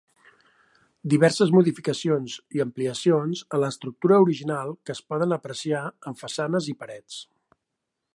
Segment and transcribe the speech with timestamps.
[1.13, 7.21] Diverses modificacions i ampliacions a l'estructura original que es poden apreciar en façanes i parets.